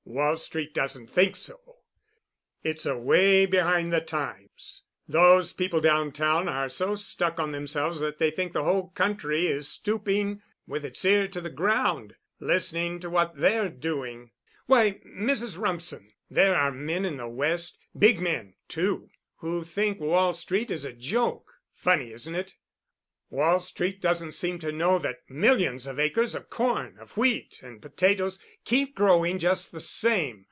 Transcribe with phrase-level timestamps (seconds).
[0.03, 1.77] Wall Street doesn't think so.
[2.63, 4.83] It's away behind the times.
[5.07, 9.69] Those people downtown are so stuck on themselves that they think the whole country is
[9.69, 14.31] stooping with its ear to the ground listening to what they're doing.
[14.65, 15.57] Why, Mrs.
[15.57, 21.49] Rumsen, there are men in the West—big men, too—who think Wall Street is a joke.
[21.73, 22.55] Funny, isn't it?
[23.33, 27.81] Wall Street doesn't seem to know that millions of acres of corn, of wheat, and
[27.81, 30.39] potatoes keep growing just the same.